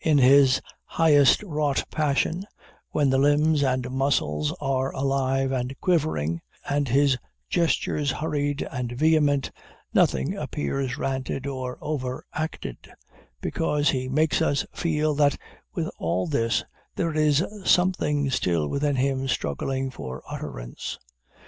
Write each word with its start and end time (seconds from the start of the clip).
In 0.03 0.17
his 0.17 0.59
highest 0.85 1.43
wrought 1.43 1.83
passion, 1.91 2.47
when 2.89 3.11
the 3.11 3.19
limbs 3.19 3.63
and 3.63 3.91
muscles 3.91 4.51
are 4.59 4.91
alive 4.95 5.51
and 5.51 5.79
quivering, 5.79 6.41
and 6.67 6.87
his 6.87 7.19
gestures 7.51 8.09
hurried 8.09 8.67
and 8.71 8.93
vehement, 8.93 9.51
nothing 9.93 10.33
appears 10.35 10.97
ranted 10.97 11.45
or 11.45 11.77
overacted; 11.81 12.79
because 13.41 13.91
he 13.91 14.09
makes 14.09 14.41
us 14.41 14.65
feel, 14.73 15.13
that, 15.13 15.37
with 15.75 15.87
all 15.99 16.25
this, 16.25 16.63
there 16.95 17.13
is 17.13 17.45
something 17.63 18.31
still 18.31 18.67
within 18.67 18.95
him 18.95 19.27
struggling 19.27 19.91
for 19.91 20.23
utterance. 20.27 20.97